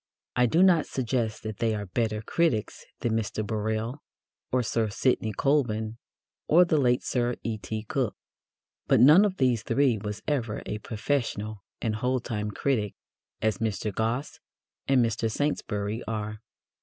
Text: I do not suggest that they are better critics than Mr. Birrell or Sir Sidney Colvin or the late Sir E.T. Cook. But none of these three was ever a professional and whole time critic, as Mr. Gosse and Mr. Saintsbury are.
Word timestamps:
I 0.35 0.47
do 0.47 0.63
not 0.63 0.87
suggest 0.87 1.43
that 1.43 1.57
they 1.59 1.75
are 1.75 1.85
better 1.85 2.23
critics 2.23 2.85
than 3.01 3.11
Mr. 3.13 3.45
Birrell 3.45 3.99
or 4.51 4.63
Sir 4.63 4.89
Sidney 4.89 5.31
Colvin 5.31 5.99
or 6.47 6.65
the 6.65 6.79
late 6.79 7.03
Sir 7.03 7.35
E.T. 7.43 7.83
Cook. 7.83 8.15
But 8.87 8.99
none 8.99 9.25
of 9.25 9.37
these 9.37 9.61
three 9.61 9.99
was 9.99 10.23
ever 10.27 10.63
a 10.65 10.79
professional 10.79 11.61
and 11.83 11.97
whole 11.97 12.19
time 12.19 12.49
critic, 12.49 12.95
as 13.43 13.59
Mr. 13.59 13.93
Gosse 13.93 14.39
and 14.87 15.05
Mr. 15.05 15.31
Saintsbury 15.31 16.01
are. 16.07 16.39